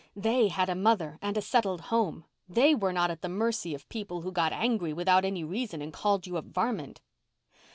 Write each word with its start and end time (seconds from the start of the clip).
They 0.15 0.47
had 0.47 0.67
a 0.67 0.73
mother 0.73 1.19
and 1.21 1.37
a 1.37 1.43
settled 1.43 1.79
home—they 1.81 2.73
were 2.73 2.91
not 2.91 3.11
at 3.11 3.21
the 3.21 3.29
mercy 3.29 3.75
of 3.75 3.87
people 3.87 4.21
who 4.21 4.31
got 4.31 4.51
angry 4.51 4.93
without 4.93 5.23
any 5.25 5.43
reason 5.43 5.79
and 5.79 5.93
called 5.93 6.25
you 6.25 6.37
a 6.37 6.41
varmint. 6.41 7.01